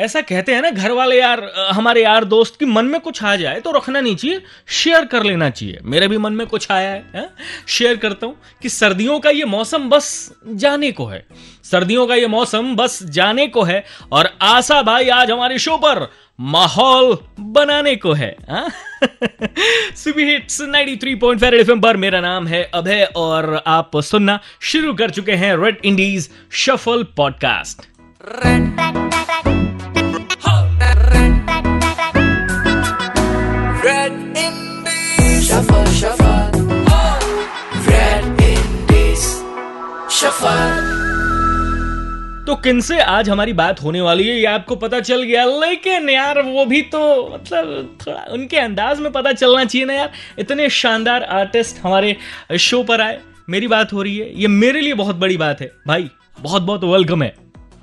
ऐसा 0.00 0.20
कहते 0.20 0.54
हैं 0.54 0.62
ना 0.62 0.70
घर 0.70 0.90
वाले 0.90 1.20
यार 1.20 1.52
हमारे 1.70 2.02
यार 2.02 2.24
दोस्त 2.24 2.58
की 2.58 2.64
मन 2.64 2.84
में 2.84 3.00
कुछ 3.00 3.24
आ 3.24 3.36
जाए 3.36 3.60
तो 3.60 3.70
रखना 3.70 4.00
नहीं 4.00 4.16
चाहिए 4.16 4.42
शेयर 4.68 5.04
कर 5.04 5.22
लेना 5.22 5.50
चाहिए। 5.50 5.78
मेरे 5.82 6.08
भी 6.08 6.18
मन 6.18 6.32
में 6.32 6.46
कुछ 6.46 6.70
आया 6.70 6.90
है, 6.90 7.04
है? 7.14 7.30
शेयर 7.68 7.96
करता 7.96 8.26
हूँ 8.26 8.36
कि 8.62 8.68
सर्दियों 8.68 9.20
का 9.20 9.30
ये 9.30 9.44
मौसम 9.44 9.88
बस 9.88 10.32
जाने 10.48 10.92
को 10.92 11.06
है। 11.06 11.26
सर्दियों 11.64 12.06
का 12.06 12.14
ये 12.14 12.26
मौसम 12.26 12.76
बस 12.76 13.02
जाने 13.02 13.46
को 13.46 13.62
है 13.62 13.84
और 14.12 14.38
आशा 14.42 14.82
भाई 14.82 15.08
आज 15.08 15.30
हमारे 15.30 15.58
शो 15.58 15.76
पर 15.76 16.10
माहौल 16.40 17.18
बनाने 17.40 17.96
को 17.96 18.12
है 18.12 18.36
हिट्स 20.06 20.62
93.5 20.62 21.54
एफएम 21.54 21.80
पर 21.80 21.96
मेरा 21.96 22.20
नाम 22.20 22.46
है 22.46 22.70
अभय 22.74 23.12
और 23.16 23.62
आप 23.66 23.90
सुनना 23.96 24.40
शुरू 24.60 24.94
कर 24.94 25.10
चुके 25.10 25.32
हैं 25.32 25.56
Red 25.56 25.76
Indies 25.84 26.30
Shuffle 26.52 27.02
podcast 27.02 27.90
Red 33.84 34.12
Indies. 34.36 35.46
Shuffle, 35.48 35.86
shuffle. 35.98 36.58
Red 37.86 38.42
Indies. 38.46 39.22
Shuffle. 40.16 40.82
तो 42.46 42.56
किनसे 42.64 42.98
आज 43.00 43.30
हमारी 43.30 43.52
बात 43.52 43.82
होने 43.82 44.00
वाली 44.00 44.26
है 44.28 44.36
ये 44.36 44.44
आपको 44.46 44.76
पता 44.76 45.00
चल 45.00 45.22
गया 45.22 45.44
लेकिन 45.64 46.08
यार 46.10 46.42
वो 46.42 46.64
भी 46.66 46.82
तो 46.92 47.00
मतलब 47.34 47.96
थोड़ा 48.06 48.24
उनके 48.32 48.58
अंदाज 48.58 49.00
में 49.00 49.10
पता 49.12 49.32
चलना 49.32 49.64
चाहिए 49.64 49.86
ना 49.86 49.94
यार। 49.94 50.12
इतने 50.38 50.68
शानदार 50.80 51.22
आर्टिस्ट 51.40 51.84
हमारे 51.84 52.16
शो 52.60 52.82
पर 52.82 53.00
आए 53.00 53.18
मेरी 53.48 53.68
बात 53.68 53.92
हो 53.92 54.02
रही 54.02 54.16
है 54.18 54.32
ये 54.40 54.48
मेरे 54.60 54.80
लिए 54.80 54.94
बहुत 54.94 55.16
बड़ी 55.16 55.36
बात 55.36 55.60
है। 55.60 55.70
भाई 55.86 56.10
बहुत 56.40 56.62
बहुत 56.62 56.84
वेलकम 56.84 57.22
है। 57.22 57.34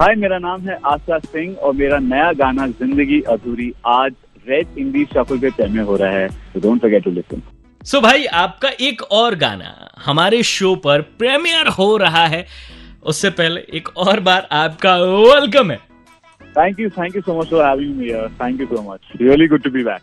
हाय 0.01 0.15
मेरा 0.15 0.37
नाम 0.39 0.61
है 0.61 0.77
आशा 0.85 1.17
सिंह 1.19 1.55
और 1.57 1.73
मेरा 1.73 1.97
नया 1.99 2.31
गाना 2.39 2.67
ज़िंदगी 2.67 3.21
अधूरी 3.29 3.73
आज 3.87 4.13
रेड 4.49 4.77
इंडी 4.77 5.05
शफल 5.05 5.37
पे 5.37 5.49
प्रीमियर 5.49 5.85
हो 5.85 5.95
रहा 5.95 6.11
है 6.11 6.27
तो 6.53 6.59
don't 6.59 6.81
forget 6.81 7.03
to 7.03 7.11
listen 7.11 7.41
so 7.83 8.01
भाई 8.01 8.25
आपका 8.25 8.69
एक 8.81 9.01
और 9.11 9.35
गाना 9.35 9.73
हमारे 10.05 10.43
शो 10.43 10.75
पर 10.75 11.01
प्रीमियर 11.01 11.67
हो 11.67 11.97
रहा 11.97 12.25
है। 12.27 12.45
उससे 13.03 13.29
पहले 13.29 13.61
एक 13.73 13.97
और 13.97 14.19
बार 14.19 14.47
आपका 14.51 14.95
वेलकम 14.97 15.71
है। 15.71 15.77
Thank 16.57 16.79
you 16.79 16.89
thank 16.89 17.15
you 17.15 17.21
so 17.21 17.39
much 17.39 17.49
for 17.49 17.65
having 17.65 17.95
me 17.95 18.09
thank 18.41 18.61
you 18.61 18.67
so 18.67 18.81
much 18.93 18.99
really 19.21 19.47
good 19.47 19.63
to 19.63 19.69
be 19.69 19.83
back 19.83 20.01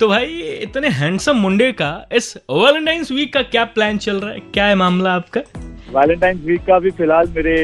तो 0.00 0.08
भाई 0.08 0.24
इतने 0.62 0.88
हैंडसम 0.88 1.36
मुंडे 1.36 1.72
का 1.72 2.08
इस 2.12 2.36
वैलेंटाइंस 2.50 3.12
वीक 3.12 3.32
का 3.32 3.42
क्या 3.42 3.64
प्लान 3.64 3.98
चल 3.98 4.16
रहा 4.16 4.32
है? 4.32 4.40
क्या 4.40 4.66
है 4.66 4.74
मामला 4.74 5.14
आपका? 5.14 5.40
वैलेंटाइन 5.90 6.38
वीक 6.44 6.60
का 6.66 6.78
भी 6.78 6.90
फ़िलहाल 6.90 7.28
मेरे 7.34 7.56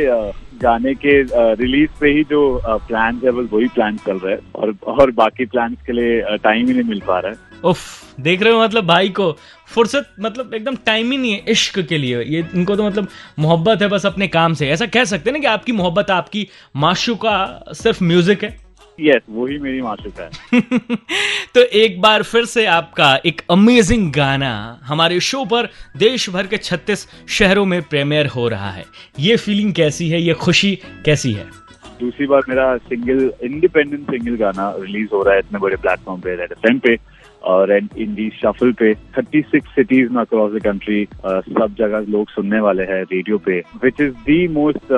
गाने 0.62 0.94
के 0.94 1.20
रिलीज़ 1.56 1.90
पे 2.00 2.08
ही 2.12 2.22
जो 2.30 2.40
प्लान 2.66 3.20
है 3.24 3.30
बस 3.30 3.48
वही 3.52 3.68
प्लान 3.74 3.96
चल 4.06 4.18
रहा 4.18 4.32
है 4.32 4.38
और 4.54 4.74
और 4.94 5.10
बाकी 5.10 5.44
प्लान 5.46 5.74
के 5.86 5.92
लिए 5.92 6.36
टाइम 6.38 6.66
ही 6.66 6.72
नहीं 6.72 6.88
मिल 6.88 7.00
पा 7.06 7.18
रहा 7.18 7.30
है। 7.30 7.48
उफ, 7.64 7.80
देख 8.20 8.42
रहे 8.42 8.52
हो 8.52 8.62
मतलब 8.62 8.86
भाई 8.86 9.08
को 9.08 9.32
फुर्सत 9.68 10.14
मतलब 10.20 10.54
एकदम 10.54 10.76
टाइम 10.86 11.10
ही 11.12 11.18
नहीं 11.18 11.32
है 11.32 11.44
इश्क 11.48 11.78
के 11.88 11.98
लिए। 11.98 12.22
ये 12.24 12.44
इनको 12.54 12.76
तो 12.76 12.86
मतलब 12.86 13.08
मोहब्बत 13.38 13.82
है 13.82 13.88
बस 13.88 14.06
अपने 14.06 14.28
काम 14.28 14.54
से। 14.54 14.68
ऐसा 14.68 14.86
कह 14.86 15.04
सकते 15.04 15.30
हैं 15.30 15.36
ना 15.36 15.41
कि 15.41 15.46
आपकी 15.46 15.72
मोहब्बत 15.72 16.10
आपकी 16.10 16.46
माशू 16.76 17.14
का 17.24 17.36
सिर्फ़ 17.72 18.04
म्यूज़िक 18.04 18.44
है। 18.44 18.56
यस 19.01 19.23
वही 19.31 19.59
मेरी 19.59 19.83
माशुका 19.83 20.31
है। 20.53 20.61
तो 21.55 21.62
एक 21.62 22.00
बार 22.00 22.22
फिर 22.22 22.44
से 22.44 22.66
आपका 22.66 23.19
एक 23.27 23.43
अमेजिंग 23.50 24.12
गाना 24.12 24.81
हमारे 24.83 25.21
शो 25.21 25.44
पर 25.44 25.69
देश 25.97 26.31
भर 26.31 26.47
के 26.47 26.56
36 26.56 27.06
शहरों 27.28 27.65
में 27.65 27.83
प्रीमियर 27.83 28.27
हो 28.27 28.49
रहा 28.49 28.71
है। 28.71 28.84
ये 29.19 29.37
फीलिंग 29.37 29.75
कैसी 29.75 30.09
है? 30.09 30.22
ये 30.22 30.34
खुशी 30.34 30.78
कैसी 31.05 31.33
है? 31.33 31.47
दूसरी 32.00 32.27
बार 32.27 32.41
मेरा 32.49 32.77
सिंगल 32.77 33.33
इंडिपेंडेंट 33.43 34.03
सिंगल 34.03 34.37
गाना 34.37 34.75
रिलीज़ 34.78 35.09
हो 35.12 35.22
रहा 35.22 35.34
है 35.34 35.41
इतने 35.41 35.59
बड़े 35.59 35.77
प्लेटफॉर्म 35.77 36.21
पे 36.21 36.37
रेड 36.37 36.53
एफएम 36.53 36.78
पे 36.78 36.97
और 37.43 37.72
इंडी 37.77 38.31
शफल 38.43 38.72
पे। 38.72 38.94
36 38.94 39.66
सिटीज़ 39.66 40.09
में 40.09 40.21
अक्रॉस 40.21 40.53
द 40.53 40.65
कंट्री 40.65 41.09
सब 41.27 41.75
जगह 41.78 41.99
लोग 41.99 42.31
सुनने 42.31 42.60
वाले 42.60 42.83
हैं 42.83 43.03
रेडियो 43.03 43.39
पे 43.39 43.62
which 43.83 44.00
is 44.00 44.12
the 44.12 44.49
most 44.49 44.93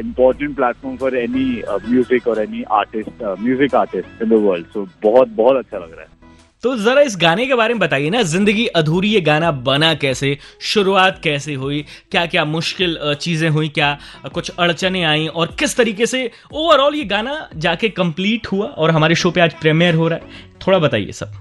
important 0.00 0.56
platform 0.56 0.96
for 0.96 1.16
any 1.18 1.62
music 1.88 2.28
और 2.28 2.42
any 2.42 2.62
artist 2.72 3.22
music 3.40 3.74
artist 3.74 4.22
in 4.22 4.28
the 4.28 4.42
world 4.44 4.66
so 4.66 4.86
बहुत 5.02 5.28
बहुत 5.30 5.56
अच्छा 5.56 5.78
लग 5.78 5.92
रहा 5.92 6.00
है। 6.00 6.20
तो 6.64 6.76
जरा 6.78 7.00
इस 7.00 7.16
गाने 7.20 7.46
के 7.46 7.54
बारे 7.54 7.74
में 7.74 7.80
बताइए 7.80 8.10
ना, 8.10 8.22
ज़िंदगी 8.22 8.66
अधूरी 8.66 9.08
ये 9.08 9.20
गाना 9.20 9.50
बना 9.62 9.92
कैसे, 9.94 10.36
शुरुआत 10.62 11.20
कैसे 11.22 11.54
हुई 11.54 11.84
क्या 12.10 12.24
क्या 12.26 12.44
मुश्किल 12.44 12.98
चीज़ें 13.20 13.48
हुई, 13.50 13.68
क्या 13.68 13.98
कुछ 14.34 14.50
अड़चने 14.50 15.02
आई, 15.04 15.26
और 15.26 15.54
किस 15.58 15.76
तरीके 15.76 16.06
से 16.06 16.30
ओवरऑल 16.52 16.94
ये 16.94 17.04
गाना 17.06 17.48
जाके 17.56 17.88
कंप्लीट 17.90 18.46
हुआ 18.46 18.66
और 18.66 18.90
हमारे 18.90 19.14
शो 19.14 19.30
पे 19.30 19.40
आज 19.40 19.54
प्रीमियर 19.60 19.94
हो 19.94 20.08
रहा 20.08 20.18
है, 20.18 20.40
थोड़ा 20.66 20.78
बताइए 20.78 21.12
सब। 21.12 21.32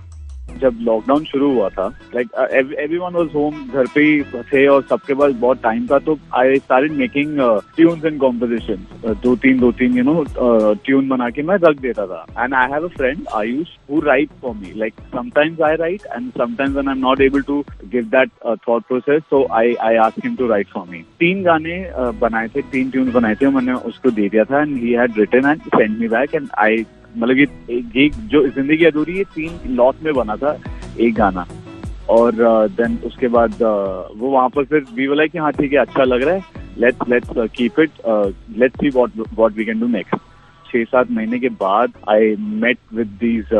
जब 0.59 0.77
लॉकडाउन 0.81 1.23
शुरू 1.25 1.51
हुआ 1.53 1.69
था 1.69 1.87
like 2.15 2.27
every 2.53 2.97
one 2.97 3.13
was 3.13 3.29
home 3.33 3.55
घर 3.73 3.87
पे 3.95 4.01
ही 4.03 4.21
थे 4.51 4.65
और 4.67 4.81
सबके 4.89 5.13
पास 5.13 5.33
बहुत 5.41 5.61
टाइम 5.63 5.85
था 5.87 5.99
तो 5.99 6.17
I 6.35 6.59
started 6.59 6.91
making 6.97 7.37
tunes 7.75 8.05
and 8.05 8.19
composition 8.19 8.85
दो 9.23 9.35
तीन 9.43 9.59
दो 9.59 9.71
तीन 9.81 9.97
यू 9.97 10.03
नो 10.03 10.23
ट्यून 10.85 11.09
बना 11.09 11.29
के 11.29 11.43
मैं 11.43 11.57
रख 11.63 11.79
देता 11.81 12.05
था. 12.07 12.25
And 12.43 12.53
I 12.53 12.71
have 12.71 12.85
a 12.85 12.93
friend 12.97 13.25
Ayush 13.35 13.75
who 13.91 13.99
write 14.05 14.29
for 14.41 14.55
me 14.55 14.73
like 14.79 14.93
sometimes 15.15 15.61
I 15.61 15.75
write 15.75 16.05
and 16.05 16.29
sometimes 16.37 16.73
when 16.75 16.87
I 16.87 16.95
am 16.95 17.01
not 17.01 17.21
able 17.21 17.41
to 17.41 17.63
give 17.91 18.09
that 18.15 18.29
thought 18.67 18.83
process 18.87 19.21
so 19.29 19.45
I 19.51 19.73
I 19.81 19.95
ask 20.05 20.25
him 20.25 20.35
to 20.35 20.47
write 20.47 20.67
for 20.73 20.87
me 20.89 21.03
तीन 21.19 21.43
गाने 21.43 21.79
uh, 21.91 22.13
बनाए 22.21 22.47
थे 22.47 22.61
तीन 22.71 22.89
tune 22.89 23.11
बनाए 23.11 23.35
थे 23.35 23.49
मैंने 23.49 23.73
उसको 23.91 24.11
दे 24.11 24.29
दिया 24.29 24.43
था 24.43 24.61
and 24.61 24.77
he 24.77 24.93
had 24.93 25.19
written 25.19 25.49
and 25.49 25.61
send 25.61 25.97
me 25.99 26.07
back 26.07 26.35
and 26.35 26.47
I 26.57 26.85
मतलब 27.17 27.37
ये 27.37 27.45
ये 27.95 28.09
जो 28.09 28.47
ज़िंदगी 28.47 28.85
अधूरी 28.85 29.17
है 29.17 29.23
तीन 29.35 29.75
लॉट 29.75 30.03
में 30.03 30.13
बना 30.13 30.35
था 30.35 30.57
एक 30.99 31.13
गाना। 31.15 31.45
और 32.09 32.31
देन 32.71 32.97
उसके 33.05 33.27
बाद 33.27 33.51
uh, 33.51 34.19
वो 34.19 34.29
वहाँ 34.29 34.49
पर 34.55 34.63
फिर 34.65 34.85
वी 34.95 35.07
वाला 35.07 35.25
कि 35.25 35.37
हाँ 35.37 35.51
ठीक 35.53 35.73
है 35.73 35.79
अच्छा 35.79 36.03
लग 36.03 36.21
रहा 36.23 36.35
है। 36.35 36.59
Let's 36.79 37.09
let's 37.09 37.29
keep 37.55 37.79
it 37.79 37.91
let's 38.59 38.79
see 38.81 38.89
what 38.89 39.17
what 39.17 39.57
we 39.57 39.65
can 39.65 39.79
do 39.79 39.87
next 39.87 40.15
छह 40.65 40.83
सात 40.83 41.11
महीने 41.11 41.39
के 41.39 41.49
बाद 41.61 41.93
I 42.09 42.35
met 42.39 42.77
with 42.93 43.07
these 43.21 43.53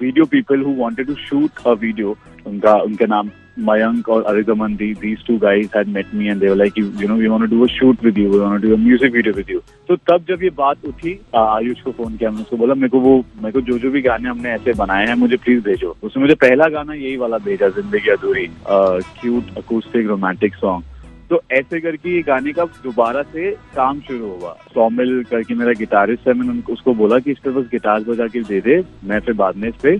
video 0.00 0.24
people 0.26 0.62
who 0.64 0.74
wanted 0.76 1.06
to 1.06 1.14
shoot 1.22 1.66
a 1.66 1.72
video 1.80 2.16
उनका 2.46 2.74
उनका 2.82 3.06
नाम 3.06 3.30
Mayank 3.56 4.08
or 4.08 4.22
Arizaman, 4.24 4.76
these, 4.78 5.22
two 5.22 5.38
guys 5.38 5.68
had 5.72 5.86
met 5.88 6.12
me 6.12 6.28
and 6.28 6.40
they 6.40 6.48
were 6.48 6.56
like, 6.56 6.76
you, 6.76 6.90
you 6.98 7.06
know, 7.06 7.14
we 7.14 7.28
want 7.28 7.42
to 7.42 7.48
do 7.48 7.64
a 7.64 7.68
shoot 7.68 8.02
with 8.02 8.16
you, 8.16 8.28
we 8.28 8.40
want 8.40 8.60
to 8.60 8.68
do 8.68 8.74
a 8.74 8.76
music 8.76 9.12
video 9.12 9.32
with 9.32 9.48
you. 9.48 9.60
तो 9.88 9.96
तब 9.96 10.24
जब 10.28 10.42
ये 10.42 10.50
बात 10.56 10.84
उठी 10.86 11.12
आयुष 11.36 11.80
को 11.82 11.92
phone 11.92 12.16
किया 12.16 12.30
मैंने 12.30 12.42
उसको 12.42 12.56
बोला 12.56 12.74
मेरे 12.74 12.88
को 12.88 13.00
वो 13.00 13.16
मेरे 13.42 13.52
को 13.52 13.60
जो 13.60 13.78
जो 13.78 13.90
भी 13.90 14.02
गाने 14.02 14.28
हमने 14.28 14.50
ऐसे 14.50 14.72
बनाए 14.78 15.06
हैं 15.06 15.14
मुझे 15.22 15.36
प्लीज़ 15.36 15.62
भेजो. 15.64 15.96
उसने 16.02 16.22
मुझे 16.22 16.34
पहला 16.34 16.68
गाना 16.68 16.94
यही 16.94 17.16
वाला 17.16 17.38
भेजा 17.44 17.68
ज़िंदगी 17.78 18.10
अधूरी 18.10 18.46
क्यूट 18.66 19.56
अकूस्टिक 19.58 20.06
रोमांटिक 20.08 20.54
सॉन्ग 20.54 20.92
तो 21.30 21.40
ऐसे 21.52 21.80
करके 21.80 22.14
ये 22.14 22.22
गाने 22.22 22.52
का 22.52 22.64
दोबारा 22.84 23.22
से 23.22 23.50
काम 23.76 24.00
शुरू 24.08 24.32
हुआ। 24.40 24.52
सौमिल 24.74 25.22
करके 25.30 25.54
मेरा 25.54 25.72
गिटारिस्ट 25.78 26.28
है 26.28 26.34
मैंने 26.38 26.60
उसको 26.72 26.94
बोला 26.94 27.18
कि 27.18 27.30
इस 27.32 27.38
पर 27.44 27.50
बस 27.60 27.68
गिटार 27.70 28.00
बजा 28.08 28.26
के 28.34 28.42
दे 28.50 28.60
दे 28.60 28.82
मैं 29.08 29.20
फिर 29.20 29.34
बाद 29.34 29.56
में 29.56 29.68
इस 29.68 29.74
पे 29.82 29.96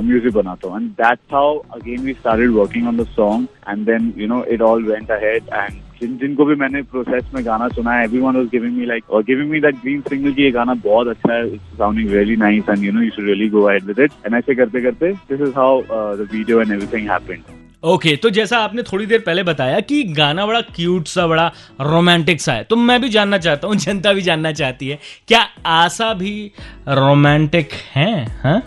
म्यूज़िक 0.00 0.32
बनाता 0.34 0.68
हूँ 0.68 0.80
and 0.80 0.90
that's 1.00 1.34
how 1.34 1.56
again 1.74 2.00
we 2.00 2.12
started 2.12 2.50
working 2.50 2.86
on 2.88 2.96
the 2.96 3.06
song 3.06 3.46
and 3.68 3.84
then 3.86 4.12
you 4.18 4.28
know 4.28 4.44
it 4.48 4.62
all 4.62 4.84
went 4.84 5.10
ahead 5.10 5.48
and 5.54 5.80
जिन 6.00 6.16
जिनको 6.18 6.44
भी 6.44 6.54
मैंने 6.54 6.82
प्रोसेस 6.92 7.24
में 7.34 7.44
गाना 7.46 7.68
सुना 7.70 7.92
है 7.92 8.04
everyone 8.04 8.36
was 8.36 8.46
giving 8.52 8.76
me 8.76 8.86
like 8.86 9.10
और 9.10 9.22
giving 9.24 9.50
me 9.50 9.60
that 9.60 9.80
green 9.82 10.00
signal 10.08 10.32
कि 10.32 10.42
ये 10.42 10.50
गाना 10.50 10.74
बहुत 10.84 11.08
अच्छा 11.08 11.32
है 11.34 11.46
it's 11.46 11.76
sounding 11.78 12.10
really 12.10 12.36
nice 12.36 12.68
and 12.68 12.84
you 12.84 12.92
know 12.92 13.02
you 13.02 13.10
should 13.10 13.24
really 13.26 13.48
go 13.48 13.62
ahead 13.62 13.84
with 13.84 14.00
it 14.00 14.12
and 14.26 14.34
ऐसे 14.34 14.54
करते 14.54 14.82
करते 14.82 15.12
this 15.30 15.40
is 15.40 15.54
how 15.56 15.82
the 15.82 16.28
video 16.32 16.60
and 16.60 16.72
everything 16.72 17.10
happened 17.10 17.60
okay 17.84 18.08
okay, 18.08 18.22
तो 18.22 18.30
जैसा 18.30 18.58
आपने 18.58 18.82
थोड़ी 18.82 19.06
देर 19.06 19.20
पहले 19.20 19.42
बताया 19.42 19.78
कि 19.82 20.02
गाना 20.14 20.44
बड़ा 20.46 20.60
क्यूट 20.74 21.06
सा 21.08 21.26
बड़ा 21.26 21.46
रोमांटिक 21.82 22.40
सा 22.40 22.52
है 22.52 22.64
तो 22.64 22.76
मैं 22.78 23.00
भी 23.00 23.08
जानना 23.08 23.38
चाहता 23.38 23.68
हूँ 23.68 23.76
जनता 23.76 24.12
भी 24.12 24.22
जानना 24.22 24.52
चाहती 24.54 24.88
है 24.88 24.98
क्या 25.28 25.40
आशा 25.68 26.12
भी 26.14 26.34
रोमांटिक 26.90 27.72
है 27.94 28.12
हाँ? 28.42 28.62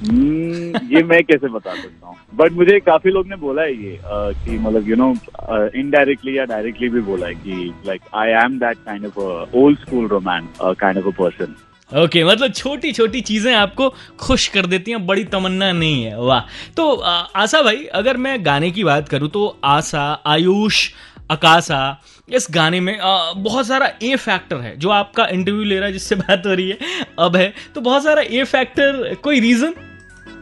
हम्म, 0.00 0.78
ये 0.94 1.02
मैं 1.02 1.22
कैसे 1.24 1.48
बता 1.48 1.74
सकता 1.74 2.06
हूँ? 2.06 2.16
बट 2.34 2.52
मुझे 2.52 2.78
काफ़ी 2.80 3.10
लोग 3.10 3.28
ने 3.28 3.36
बोला 3.36 3.62
है 3.62 3.72
ये 3.84 3.98
कि 4.04 4.58
मतलब 4.58 4.88
यू 4.88 4.96
नो 4.96 5.10
इनडायरेक्टली 5.80 6.38
या 6.38 6.44
डायरेक्टली 6.44 6.88
भी 6.88 7.00
बोला 7.00 7.26
है 7.26 7.34
कि 7.34 7.72
like 7.86 8.00
I 8.14 8.30
am 8.44 8.58
that 8.58 8.78
kind 8.86 9.06
of 9.06 9.56
old 9.56 9.78
school 9.78 10.06
romance 10.08 10.58
kind 10.80 10.98
of 10.98 11.06
a 11.06 11.16
person 11.20 11.54
okay 11.92 12.00
okay, 12.02 12.24
मतलब 12.30 12.52
छोटी 12.52 12.90
छोटी 12.92 13.20
चीज़ें 13.20 13.52
आपको 13.54 13.88
खुश 14.18 14.46
कर 14.48 14.66
देती 14.66 14.90
हैं 14.90 15.06
बड़ी 15.06 15.24
तमन्ना 15.24 15.70
नहीं 15.72 16.04
है। 16.04 16.20
वाह। 16.20 16.40
तो 16.76 16.94
आ, 16.94 17.10
आशा 17.12 17.62
भाई 17.62 17.84
अगर 17.94 18.16
मैं 18.16 18.44
गाने 18.46 18.70
की 18.70 18.84
बात 18.84 19.08
करूँ 19.08 19.28
तो 19.28 19.46
आशा 19.64 20.06
आयुष 20.26 20.88
अकाशा 21.30 21.80
इस 22.28 22.46
गाने 22.50 22.80
में 22.80 22.98
आ, 22.98 23.32
बहुत 23.32 23.66
सारा 23.66 23.92
ए 24.02 24.16
फैक्टर 24.16 24.56
है 24.56 24.76
जो 24.76 24.90
आपका 24.90 25.26
इंटरव्यू 25.26 25.64
ले 25.64 25.76
रहा 25.76 25.86
है 25.86 25.92
जिससे 25.92 26.16
बात 26.16 26.46
हो 26.46 26.54
रही 26.54 26.68
है 26.70 26.78
अब 27.18 27.36
है। 27.36 27.52
तो 27.74 27.80
बहुत 27.80 28.04
सारा 28.04 28.22
ए 28.22 28.44
फैक्टर 28.44 29.14
कोई 29.24 29.40
रीजन 29.40 29.74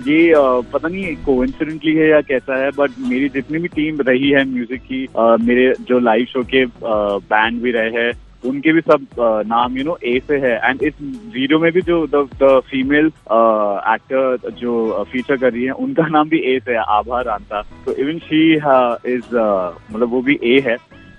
ये 0.08 0.32
पता 0.72 0.88
नहीं 0.88 1.14
कोइंसिडेंटली 1.24 1.94
है 1.94 2.08
या 2.08 2.20
कैसा 2.22 2.56
है 2.62 2.70
बट 2.76 2.90
मेरी 3.08 3.28
जितनी 3.28 3.58
भी 3.58 3.68
टीम 3.68 4.00
रही 4.08 4.30
है 4.30 4.44
म्यूज़िक 4.48 4.82
की 4.82 5.06
मेरे 5.44 5.72
जो 5.88 5.98
लाइव 6.00 6.26
शो 6.32 6.42
के 6.54 6.64
बैंड 6.84 7.60
भी 7.62 7.70
रहे 7.70 7.90
हैं, 7.92 8.12
उनके 8.44 8.72
भी 8.72 8.80
सब 8.80 9.06
नाम 9.46 9.76
यू 9.78 9.84
नो 9.84 9.96
ए 10.04 10.18
से 10.28 10.36
है. 10.38 10.54
एंड 10.64 10.82
इस 10.82 10.94
वीडियो 11.34 11.58
में 11.58 11.70
भी 11.72 11.80
जो 11.82 12.06
द 12.14 12.60
फीमेल 12.70 13.06
एक्टर 13.06 14.50
जो 14.60 15.04
फीचर 15.12 15.36
कर 15.36 15.52
रही 15.52 15.64
है, 15.64 15.72
उनका 15.72 16.06
नाम 16.08 16.28
भी 16.28 16.38
ए 16.54 16.58
से 16.64 16.72
है, 16.72 16.82
आभा 16.88 17.20
रांता. 17.20 17.62
तो 17.84 17.94
इवन 17.94 18.18
शी 18.20 18.42
इज़ 18.54 19.34
मतलब 19.34 20.08
वो 20.10 20.22
भी 20.22 20.38
ए 20.44 20.58
है. 20.66 20.76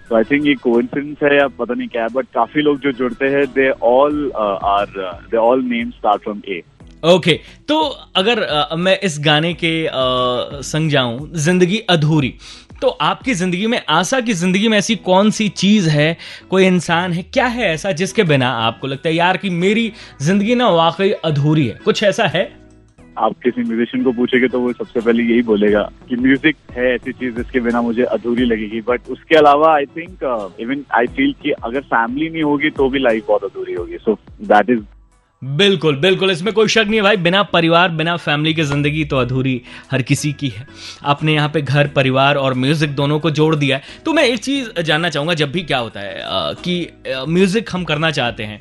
तो 0.09 0.15
आई 0.15 0.23
थिंक 0.31 0.45
ये 0.45 0.53
कोइंसिडेंस 0.63 1.17
है 1.23 1.35
या 1.37 1.47
पता 1.59 1.73
नहीं 1.73 1.87
क्या 1.87 2.03
है 2.03 2.09
बट 2.13 2.25
काफ़ी 2.33 2.61
लोग 2.61 2.79
जो 2.79 2.91
जुड़ते 2.91 3.25
हैं 3.35 3.45
they 3.53 3.69
all 3.83 4.31
are 4.35 4.87
they 5.31 5.37
all 5.37 5.63
name 5.65 5.89
start 5.91 6.23
from 6.23 6.41
A 6.47 6.61
okay 7.03 7.31
okay, 7.31 7.67
तो 7.67 7.79
अगर 8.15 8.43
आ, 8.43 8.75
मैं 8.75 8.99
इस 8.99 9.17
गाने 9.19 9.53
के 9.53 9.87
आ, 9.87 9.91
संग 10.61 10.89
जाऊँ 10.89 11.29
ज़िंदगी 11.35 11.79
अधूरी 11.89 12.33
तो 12.81 12.87
आपकी 12.87 13.33
ज़िंदगी 13.33 13.67
में 13.67 13.81
आशा 13.89 14.19
की 14.19 14.33
ज़िंदगी 14.33 14.67
में 14.67 14.77
ऐसी 14.77 14.95
कौन 14.95 15.31
सी 15.31 15.47
चीज़ 15.49 15.89
है 15.89 16.17
कोई 16.49 16.65
इंसान 16.65 17.13
है 17.13 17.23
क्या 17.23 17.45
है 17.47 17.73
ऐसा 17.73 17.91
जिसके 17.91 18.23
बिना 18.23 18.49
आपको 18.61 18.87
लगता 18.87 19.09
है 19.09 19.15
यार 19.15 19.37
कि 19.37 19.49
मेरी 19.49 19.91
ज़िंदगी 20.21 20.55
ना 20.55 20.69
वाकई 20.69 21.11
अधूरी 21.25 21.67
है 21.67 21.79
कुछ 21.85 22.03
ऐसा 22.03 22.27
है? 22.27 22.43
आप 23.17 23.35
किसी 23.43 23.63
म्यूजिशियन 23.63 24.03
को 24.03 24.11
पूछेंगे 24.11 24.47
तो 24.47 24.59
वो 24.59 24.73
सबसे 24.73 24.99
पहले 24.99 25.23
यही 25.23 25.41
बोलेगा 25.41 25.89
कि 26.09 26.15
म्यूज़िक 26.15 26.55
है 26.71 26.93
ऐसी 26.95 27.11
चीज़ 27.11 27.35
जिसके 27.35 27.59
बिना 27.59 27.81
मुझे 27.81 28.03
अधूरी 28.03 28.45
लगेगी 28.45 28.81
बट 28.81 29.09
उसके 29.09 29.35
अलावा 29.35 29.73
I 29.75 29.85
think 29.97 30.55
even 30.59 30.83
I 30.93 31.07
feel 31.07 31.35
कि 31.43 31.51
अगर 31.51 31.81
फैमिली 31.81 32.29
नहीं 32.29 32.43
होगी 32.43 32.69
तो 32.69 32.89
भी 32.89 32.99
लाइफ 32.99 33.27
बहुत 33.27 33.43
अधूरी 33.43 33.73
होगी 33.73 33.97
सो 33.97 34.17
दैट 34.43 34.69
इज़ 34.69 34.81
बिल्कुल 35.43 35.95
बिल्कुल। 35.95 36.31
इसमें 36.31 36.53
कोई 36.53 36.67
शक 36.67 36.85
नहीं 36.87 36.95
है 36.95 37.01
भाई। 37.01 37.17
बिना 37.17 37.41
परिवार, 37.43 37.89
बिना 37.91 38.15
फैमिली 38.17 38.53
की 38.53 38.63
ज़िंदगी 38.63 39.03
तो 39.05 39.17
अधूरी 39.17 39.61
हर 39.91 40.01
किसी 40.01 40.31
की 40.33 40.49
है। 40.49 40.65
आपने 41.03 41.33
यहाँ 41.33 41.49
पे 41.49 41.61
घर, 41.61 41.87
परिवार 41.87 42.35
और 42.35 42.53
म्यूज़िक 42.53 42.95
दोनों 42.95 43.19
को 43.19 43.31
जोड़ 43.31 43.55
दिया 43.55 43.77
है। 43.77 44.01
तो 44.05 44.13
मैं 44.13 44.23
एक 44.23 44.39
चीज़ 44.39 44.79
जानना 44.81 45.09
चाहूँगा, 45.09 45.33
जब 45.33 45.51
भी 45.51 45.61
क्या 45.63 45.77
होता 45.77 45.99
है 45.99 46.53
कि 46.57 47.25
म्यूज़िक 47.27 47.69
हम 47.73 47.83
करना 47.83 48.11
चाहते 48.11 48.43
हैं 48.43 48.59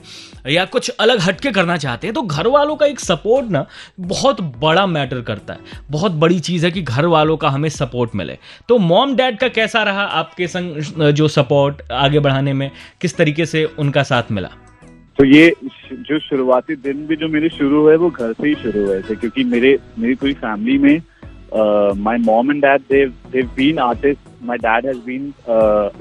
या 0.48 0.64
कुछ 0.64 0.88
अलग 0.90 1.20
हटके 1.20 1.50
करना 1.52 1.76
चाहते 1.76 2.06
हैं 2.06 2.14
तो 2.14 2.22
घर 2.22 2.46
वालों 2.46 2.76
का 2.76 2.86
एक 2.86 3.00
सपोर्ट 3.00 3.50
ना 3.50 3.64
बहुत 4.00 4.40
बड़ा 4.58 4.86
मैटर 4.86 5.20
करता 5.22 5.54
है। 5.54 5.60
बहुत 5.90 6.12
बड़ी 6.14 6.40
चीज़ 6.40 6.64
है 6.66 6.70
कि 6.72 6.82
घर 6.82 7.06
वालों 7.06 7.36
का 7.36 7.48
हमें 7.48 7.68
सपोर्ट 7.68 8.14
मिले। 8.14 8.38
तो 8.68 8.78
मॉम 8.80 9.14
डैड 9.16 9.38
का 9.38 9.48
कैसा 9.50 9.82
रहा 9.82 10.04
आपके 10.14 10.48
संग 10.48 11.10
जो 11.12 11.28
सपोर्ट 11.28 11.82
आगे 11.92 12.20
बढ़ाने 12.20 12.52
में? 12.52 12.70
किस 13.00 13.16
तरीके 13.16 13.46
से 13.46 13.64
उनका 13.78 14.02
साथ 14.02 14.32
मिला? 14.32 14.50
तो 15.18 15.24
ये 15.24 15.52
जो 15.92 16.18
शुरुआती 16.18 16.74
दिन 16.76 17.06
भी 17.06 17.16
जो 17.16 17.28
मेरे 17.28 17.48
शुरू 17.48 17.80
हुए 17.80 17.96
वो 17.96 18.10
घर 18.10 18.32
से 18.32 18.48
ही 18.48 18.54
शुरू 18.62 18.84
हुए 18.86 19.00
थे 19.02 19.14
क्योंकि 19.14 19.44
मेरे 19.44 19.78
मेरी 19.98 20.14
पूरी 20.14 20.32
फैमिली 20.34 20.78
में 20.78 21.00
my 22.02 22.18
mom 22.18 22.50
and 22.52 22.62
dad 22.62 22.82
they've 22.90 23.12
they've 23.32 23.50
been 23.56 23.78
artist 23.78 24.30
my 24.44 24.58
dad 24.58 24.86
has 24.86 24.98
been 25.06 25.32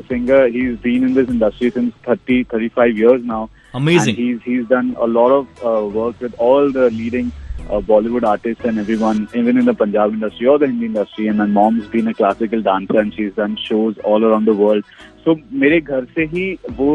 singer 0.10 0.46
he 0.46 0.68
is 0.68 0.78
been 0.84 1.08
in 1.08 1.14
this 1.14 1.30
industry 1.30 1.70
since 1.70 1.92
30 2.10 2.44
35 2.54 2.98
years 2.98 3.26
now 3.26 3.48
he 3.78 4.58
is 4.58 4.66
done 4.70 4.94
a 4.94 5.06
lot 5.08 5.32
of 5.32 5.66
work 5.98 6.24
with 6.24 6.36
all 6.42 6.72
the 6.74 6.90
leading 6.94 7.32
uh, 7.70 7.80
Bollywood 7.82 8.24
artists 8.24 8.66
and 8.66 8.80
everyone, 8.80 9.28
even 9.36 9.58
in 9.58 9.66
the 9.66 9.74
Punjab 9.74 10.14
industry 10.14 10.48
or 10.48 10.58
the 10.58 10.68
Hindi 10.68 10.86
industry. 10.88 11.28
And 11.28 11.38
my 11.38 11.46
mom's 11.46 11.88
been 11.88 12.08
a 12.08 12.14
classical 12.14 12.62
dancer 12.62 13.00
and 13.00 13.14
she's 13.14 13.34
done 13.34 13.58
shows 13.70 13.98
all 14.04 14.24
around 14.24 14.52
the 14.52 14.58
world. 14.64 14.84
So 15.24 15.36
मेरे 15.62 15.80
घर 15.82 16.06
से 16.16 16.24
ही 16.26 16.46
वो 16.78 16.94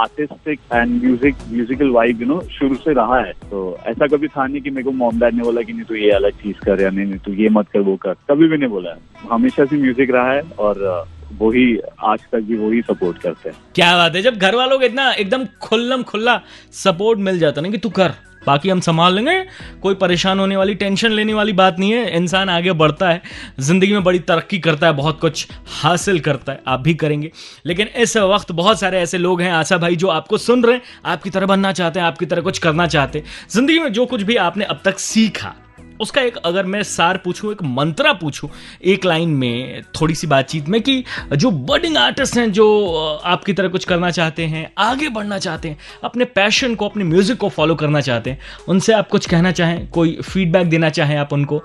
artistic 0.00 0.60
and 0.72 1.02
music 1.02 1.34
musical 1.52 1.90
vibe 1.90 2.20
you 2.22 2.26
know 2.28 2.40
शुरू 2.58 2.74
से 2.84 2.92
रहा 2.94 3.20
है। 3.20 3.32
तो 3.50 3.78
ऐसा 3.86 4.06
कभी 4.16 4.28
था 4.28 4.46
नहीं 4.46 4.60
कि 4.62 4.70
मेरे 4.70 4.84
को 4.84 4.90
मॉम 4.92 5.20
डैड 5.20 5.34
ने 5.34 5.42
बोला 5.42 5.62
कि 5.62 5.72
नहीं 5.72 5.84
तू 5.88 5.94
ये 5.94 6.10
अलग 6.20 6.32
चीज़ 6.42 6.58
कर 6.64 6.82
या 6.82 6.90
नहीं 6.90 7.06
नहीं 7.06 7.18
तू 7.24 7.32
ये 7.42 7.48
मत 7.48 7.68
कर 7.72 7.80
वो 7.88 7.96
कर। 8.02 8.14
कभी 8.30 8.48
भी 8.48 8.56
नहीं 8.56 8.70
बोला। 8.70 8.90
है 8.90 9.28
हमेशा 9.32 9.64
से 9.64 9.76
म्यूज़िक 9.76 10.10
रहा 10.10 10.32
है 10.32 10.42
और 10.58 11.06
वही 11.38 11.66
आज 12.04 12.20
तक 12.32 12.40
भी 12.48 12.56
वही 12.56 12.82
सपोर्ट 12.82 13.18
करते 13.18 13.48
हैं। 13.48 13.56
क्या 13.74 13.96
बात 13.96 14.14
है? 14.16 14.22
जब 14.22 14.36
घर 14.36 14.54
वालों 14.54 14.78
को 14.78 14.84
इतना 14.84 15.10
एकदम 15.12 15.44
खुल्लम 15.62 16.02
खुल्ला 16.10 16.40
सपोर्ट 16.84 17.18
मिल 17.20 17.38
जाता 17.38 17.60
ना 17.60 17.70
कि 17.70 17.78
तू 17.78 17.88
कर। 17.98 18.12
बाकी 18.46 18.68
हम 18.68 18.80
संभाल 18.80 19.14
लेंगे। 19.14 19.40
कोई 19.82 19.94
परेशान 19.94 20.40
होने 20.40 20.56
वाली, 20.56 20.74
टेंशन 20.74 21.12
लेने 21.12 21.34
वाली 21.34 21.52
बात 21.52 21.78
नहीं 21.78 21.92
है। 21.92 22.16
इंसान 22.16 22.48
आगे 22.48 22.72
बढ़ता 22.74 23.08
है, 23.08 23.22
ज़िंदगी 23.60 23.92
में 23.92 24.04
बड़ी 24.04 24.18
तरक्की 24.20 24.58
करता 24.58 24.86
है, 24.86 24.92
बहुत 24.92 25.20
कुछ 25.20 25.46
हासिल 25.82 26.20
करता 26.20 26.52
है, 26.52 26.62
आप 26.68 26.80
भी 26.80 26.94
करेंगे। 26.94 27.30
लेकिन 27.66 27.88
इस 27.96 28.16
वक्त 28.16 28.52
बहुत 28.52 28.80
सारे 28.80 29.00
ऐसे 29.00 29.18
लोग 29.18 29.42
हैं, 29.42 29.52
आशा 29.52 29.78
भाई, 29.78 29.96
जो 29.96 30.08
आपको 30.08 30.38
सुन 30.38 30.64
रहे 30.64 30.74
हैं, 30.74 30.82
आपकी 31.04 31.30
तरह 31.30 31.46
बनना 31.46 31.72
चाहते 31.72 32.00
हैं, 32.00 32.06
आपकी 32.06 32.26
तरह 32.26 32.42
कुछ 32.42 32.58
करना 32.58 32.86
चाहते 32.86 33.18
हैं। 33.18 33.26
ज़िंदगी 33.50 33.78
में 33.78 33.92
जो 33.92 34.06
कुछ 34.06 34.22
भी 34.22 34.36
आपने 34.38 34.64
अब 34.64 34.80
तक 34.84 34.98
सीखा 34.98 35.54
उसका 36.00 36.20
एक, 36.20 36.36
अगर 36.36 36.66
मैं 36.66 36.82
सार 36.82 37.16
पूछूँ, 37.16 37.52
एक 37.52 37.62
मंत्रा 37.62 38.12
पूछूँ, 38.12 38.50
एक 38.84 39.04
लाइन 39.04 39.28
में 39.28 39.82
थोड़ी 39.82 40.14
सी 40.14 40.26
बातचीत 40.26 40.68
में 40.68 40.82
कि 40.82 41.04
जो 41.32 41.50
बर्डिंग 41.50 41.96
आर्टिस्ट 41.96 42.38
हैं, 42.38 42.52
जो 42.52 42.94
आपकी 43.24 43.52
तरह 43.52 43.68
कुछ 43.68 43.84
करना 43.84 44.10
चाहते 44.10 44.46
हैं, 44.46 44.72
आगे 44.78 45.08
बढ़ना 45.08 45.38
चाहते 45.38 45.68
हैं, 45.68 45.78
अपने 46.04 46.24
पैशन 46.24 46.74
को, 46.74 46.88
अपने 46.88 47.04
म्यूज़िक 47.04 47.38
को 47.38 47.48
फॉलो 47.48 47.74
करना 47.74 48.00
चाहते 48.00 48.30
हैं, 48.30 48.38
उनसे 48.68 48.92
आप 48.92 49.08
कुछ 49.08 49.28
कहना 49.28 49.52
चाहें? 49.52 49.88
कोई 49.90 50.18
फीडबैक 50.24 50.66
देना 50.66 50.90
चाहें 50.90 51.16
आप 51.16 51.32
उनको? 51.32 51.62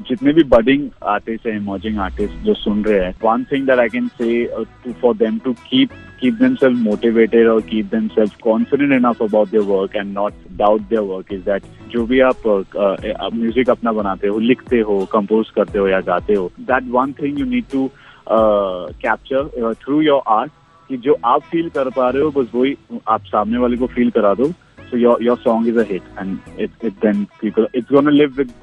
जितने 0.00 0.32
भी 0.32 0.42
बडिंग 0.44 0.90
आर्टिस्ट 1.04 1.46
हैं 1.46 1.56
इमर्जिंग 1.56 1.98
आर्टिस्ट 1.98 2.34
जो 2.34 2.54
सुन 2.54 2.84
रहे 2.84 3.04
हैं 3.04 3.14
one 3.24 3.44
thing 3.44 3.66
that 3.66 3.78
I 3.78 3.88
can 3.88 4.08
say 4.08 4.46
for 4.92 5.16
them 5.16 5.38
to 5.38 5.52
keep 5.52 5.90
keep 6.22 6.38
themselves 6.38 6.78
motivated 6.78 7.46
or 7.46 7.60
keep 7.62 7.90
themselves 7.90 8.32
confident 8.44 8.92
enough 8.92 9.20
about 9.20 9.50
their 9.50 9.62
work 9.62 9.94
and 9.94 10.12
not 10.14 10.32
doubt 10.56 10.82
their 10.90 11.02
work 11.02 11.32
is 11.32 11.44
that 11.44 11.62
जो 11.92 12.04
भी 12.06 12.20
आप 12.20 12.46
music 12.46 13.66
uh, 13.66 13.70
अपना 13.70 13.92
बनाते 13.92 14.28
हो 14.28 14.38
लिखते 14.38 14.80
हो 14.80 15.04
कंपोज 15.12 15.50
करते 15.56 15.78
हो 15.78 15.88
या 15.88 16.00
गाते 16.08 16.34
हो 16.34 16.50
that 16.70 16.90
one 16.92 17.12
thing 17.12 17.38
you 17.40 17.46
need 17.46 17.64
to 17.72 17.90
capture 18.28 19.74
through 19.84 20.00
your 20.00 20.22
art 20.28 20.52
कि 20.90 20.96
जो 20.96 21.16
आप 21.24 21.42
फील 21.50 21.68
कर 21.68 21.90
पा 21.96 22.08
रहे 22.10 22.22
हो 22.22 22.30
बस 22.30 22.50
वही 22.54 22.76
आप 23.08 23.24
सामने 23.26 23.58
वाले 23.58 23.76
को 23.76 23.86
फील 23.86 24.10
करा 24.10 24.34
दो 24.34 24.52
so 24.90 24.96
your 24.96 25.22
your 25.22 25.36
song 25.38 25.66
is 25.66 25.76
a 25.76 25.84
hit 25.84 26.02
and 26.18 26.38
it 26.58 26.84
it 26.84 27.00
then 27.00 27.26
people 27.40 27.66
it's 27.72 27.90
going 27.90 28.06
to 28.06 28.14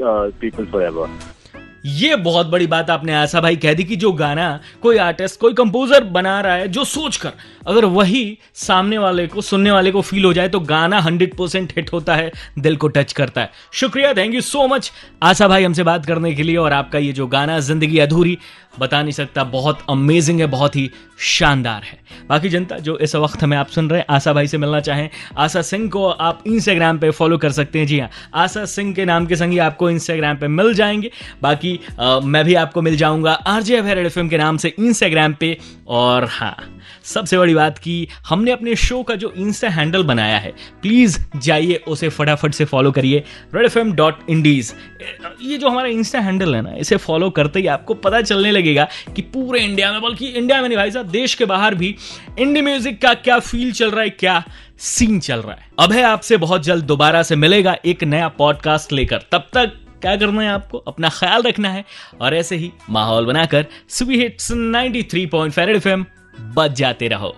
uh, 0.05 0.27
ये 1.87 2.15
बहुत 2.15 2.47
बड़ी 2.47 2.67
बात 2.67 2.89
आपने 2.89 3.13
आशा 3.13 3.41
भाई 3.41 3.55
कह 3.55 3.73
दी 3.73 3.83
कि 3.83 3.95
जो 3.95 4.11
गाना 4.11 4.59
कोई 4.81 4.97
आर्टिस्ट 4.97 5.39
कोई 5.39 5.53
कंपोजर 5.53 6.03
बना 6.03 6.39
रहा 6.41 6.53
है, 6.53 6.67
जो 6.67 6.83
सोचकर 6.83 7.31
अगर 7.67 7.85
वही 7.87 8.37
सामने 8.55 8.97
वाले 8.97 9.27
को, 9.27 9.41
सुनने 9.41 9.71
वाले 9.71 9.91
को 9.91 10.01
फील 10.01 10.25
हो 10.25 10.33
जाए 10.33 10.49
तो 10.49 10.59
गाना 10.59 10.99
हंड्रेड 10.99 11.35
परसेंट 11.35 11.73
हिट 11.77 11.93
होता 11.93 12.15
है, 12.15 12.31
दिल 12.59 12.75
को 12.75 12.87
टच 12.87 13.13
करता 13.13 13.41
है। 13.41 13.51
शुक्रिया 13.73 14.13
thank 14.13 14.35
you 14.35 14.41
so 14.41 14.67
much 14.67 14.91
Asha 15.23 15.47
भाई 15.47 15.63
हमसे 15.63 15.83
बात 15.83 16.05
करने 16.05 16.33
के 16.35 16.43
लिए 16.43 16.57
और 16.57 16.73
आपका 16.73 16.99
ये 16.99 17.11
जो 17.13 17.27
गाना 17.27 17.59
ज़िंदगी 17.59 17.99
अधूरी 17.99 18.37
बता 18.79 19.01
नहीं 19.01 19.11
सकता, 19.11 19.43
बहुत 19.43 19.79
अमेजिंग 19.89 20.39
है, 20.39 20.47
बहुत 20.47 20.75
ही 20.75 20.89
शानदार 21.19 21.83
है। 21.83 21.99
बाकी 22.29 22.49
जनता, 22.49 22.77
जो 22.77 22.97
इस 22.97 23.15
वक्त 23.15 23.43
हमें 23.43 23.55
आप 23.57 23.67
सुन 23.67 23.89
रहे 23.89 23.99
हैं 23.99 24.05
आशा 24.09 24.33
भाई 24.33 24.47
से 24.47 24.57
मिलना 24.57 24.79
चाहें 24.79 25.09
आशा 25.37 25.61
सिंह 25.61 25.89
को 25.89 26.07
आप 26.07 26.43
इंस्टाग्राम 26.47 26.99
पे 26.99 27.09
फॉलो 27.11 27.37
कर 27.37 27.51
सकते 27.51 27.79
हैं। 27.79 27.87
जी 27.87 27.99
हाँ 27.99 28.09
आशा 28.33 28.65
सिंह 28.65 28.93
के 28.93 29.05
नाम 29.05 29.25
के 29.25 29.35
संगी 29.35 29.57
आपको 29.59 29.89
इंस्टाग्राम 29.89 30.37
पे 30.37 30.47
मिल 30.47 30.73
जाएँगे। 30.73 31.11
बाकी 31.41 31.76
आ, 31.99 32.19
मैं 32.19 32.43
भी 32.45 32.55
आपको 32.55 32.81
मिल 32.81 32.97
जाऊँगा 32.97 33.33
आरजे 33.47 33.77
एफ़ 33.77 34.19
के 34.19 34.37
नाम 34.37 34.57
से 34.57 34.73
इंस्टाग्राम 34.79 35.33
पे। 35.33 35.57
और 35.87 36.25
हाँ 36.25 36.55
सबसे 37.03 37.37
बड़ी 37.37 37.53
बात 37.53 37.77
की 37.77 38.07
हमने 38.29 38.51
अपने 38.51 38.75
शो 38.75 39.01
का 39.03 39.15
जो 39.15 39.31
इंस्टा 39.37 39.69
हैंडल 39.69 40.03
बनाया 40.03 40.37
है 40.37 40.53
प्लीज़ 40.81 41.17
जाइए 41.35 41.75
उसे 41.87 42.09
फटाफट 42.09 42.53
से 42.53 42.65
फॉलो 42.65 42.91
करिए। 42.91 43.23
रेड 43.55 43.65
एफ़ 43.65 43.79
डॉट 43.79 44.29
इंडीज 44.29 44.73
ये 45.41 45.57
जो 45.57 45.69
हमारा 45.69 45.87
इंस्टा 45.87 46.19
हैंडल 46.19 46.55
है 46.55 46.61
ना 46.61 46.75
इसे 46.75 46.97
फॉलो 46.97 47.29
करते 47.29 47.59
ही 47.59 47.67
आपको 47.67 47.93
पता 47.93 48.21
चलने 48.21 48.51
लगेगा 48.51 48.87
कि 49.15 49.21
पूरे 49.21 49.59
इंडिया 49.59 49.91
में 49.91 50.01
बल्कि 50.01 50.27
इंडिया 50.27 50.61
में 50.61 50.67
नहीं 50.69 50.77
भाई 50.77 50.91
साहब 50.91 51.05
देश 51.05 51.35
के 51.35 51.45
बाहर 51.45 51.75
भी 51.75 51.95
इंडी 52.39 52.61
म्यूज़िक 52.61 53.01
का 53.01 53.13
क्या 53.13 53.39
फील 53.39 53.71
चल 53.71 53.91
रहा 53.91 54.03
है 54.03 54.09
क्या 54.09 54.43
सीन 54.79 55.19
चल 55.19 55.39
रहा 55.39 55.53
है। 55.53 55.69
अब 55.79 55.91
है 55.91 56.03
आपसे 56.03 56.37
बहुत 56.37 56.63
जल्द 56.63 56.85
दोबारा 56.85 57.23
से 57.23 57.35
मिलेगा 57.35 57.75
एक 57.85 58.03
नया 58.03 58.27
पॉडकास्ट 58.27 58.93
लेकर। 58.93 59.21
तब 59.31 59.47
तक 59.53 59.71
क्या 60.01 60.15
करना 60.15 60.41
है 60.41 60.49
आपको? 60.49 60.77
अपना 60.77 61.09
ख्याल 61.09 61.41
रखना 61.41 61.69
है 61.69 61.85
और 62.21 62.35
ऐसे 62.35 62.55
ही 62.55 62.73
माहौल 62.89 63.25
बनाकर 63.25 63.65
सुबह 63.89 64.13
हिट्स 64.13 64.51
93.5 64.51 65.69
एफएम 65.69 66.05
बच 66.39 66.71
जाते 66.71 67.07
रहो। 67.07 67.35